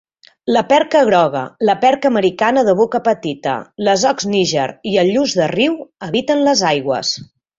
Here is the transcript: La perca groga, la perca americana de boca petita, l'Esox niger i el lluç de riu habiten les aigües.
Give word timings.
La 0.55 0.61
perca 0.69 1.01
groga, 1.09 1.41
la 1.69 1.75
perca 1.83 2.09
americana 2.13 2.63
de 2.69 2.75
boca 2.79 3.01
petita, 3.09 3.53
l'Esox 3.87 4.27
niger 4.33 4.67
i 4.93 4.97
el 5.05 5.13
lluç 5.17 5.39
de 5.43 5.53
riu 5.55 5.77
habiten 6.09 6.45
les 6.49 6.65
aigües. 6.73 7.13